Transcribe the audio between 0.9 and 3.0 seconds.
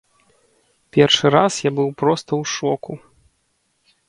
Першы раз я быў проста ў шоку.